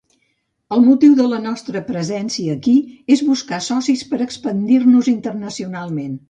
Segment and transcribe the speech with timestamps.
[0.75, 2.73] El motiu de la nostra presència aquí
[3.17, 6.19] és buscar socis per expandir-nos internacionalment.